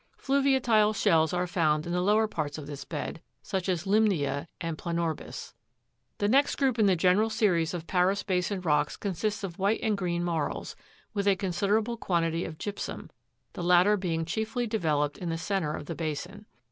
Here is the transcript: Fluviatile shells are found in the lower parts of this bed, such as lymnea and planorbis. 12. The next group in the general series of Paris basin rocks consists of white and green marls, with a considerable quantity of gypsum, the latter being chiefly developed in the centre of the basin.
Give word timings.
Fluviatile 0.17 0.93
shells 0.95 1.31
are 1.31 1.45
found 1.45 1.85
in 1.85 1.91
the 1.91 2.01
lower 2.01 2.27
parts 2.27 2.57
of 2.57 2.65
this 2.65 2.83
bed, 2.85 3.21
such 3.43 3.69
as 3.69 3.83
lymnea 3.85 4.47
and 4.59 4.75
planorbis. 4.75 5.21
12. 6.17 6.17
The 6.17 6.27
next 6.27 6.55
group 6.55 6.79
in 6.79 6.87
the 6.87 6.95
general 6.95 7.29
series 7.29 7.75
of 7.75 7.85
Paris 7.85 8.23
basin 8.23 8.61
rocks 8.61 8.97
consists 8.97 9.43
of 9.43 9.59
white 9.59 9.79
and 9.83 9.95
green 9.95 10.23
marls, 10.23 10.75
with 11.13 11.27
a 11.27 11.35
considerable 11.35 11.97
quantity 11.97 12.45
of 12.45 12.57
gypsum, 12.57 13.11
the 13.53 13.61
latter 13.61 13.95
being 13.95 14.25
chiefly 14.25 14.65
developed 14.65 15.19
in 15.19 15.29
the 15.29 15.37
centre 15.37 15.75
of 15.75 15.85
the 15.85 15.93
basin. 15.93 16.47